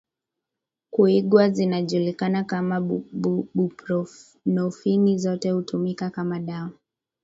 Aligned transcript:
kuigwa 0.91 1.49
zinajulikana 1.49 2.43
kama 2.43 2.81
buprenofini 3.53 5.17
zote 5.17 5.51
hutumika 5.51 6.09
kama 6.09 6.39
dawa 6.39 6.69